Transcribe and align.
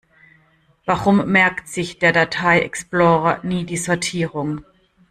Warum 0.87 1.27
merkt 1.31 1.67
sich 1.67 1.99
der 1.99 2.11
Datei-Explorer 2.11 3.41
nie 3.43 3.65
die 3.65 3.77
Sortierung? 3.77 4.65